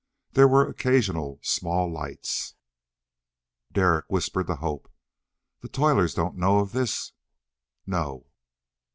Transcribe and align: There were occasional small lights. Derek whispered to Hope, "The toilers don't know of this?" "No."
There 0.31 0.47
were 0.47 0.67
occasional 0.67 1.37
small 1.43 1.87
lights. 1.87 2.55
Derek 3.71 4.07
whispered 4.09 4.47
to 4.47 4.55
Hope, 4.55 4.91
"The 5.59 5.69
toilers 5.69 6.15
don't 6.15 6.37
know 6.37 6.57
of 6.57 6.71
this?" 6.71 7.11
"No." 7.85 8.25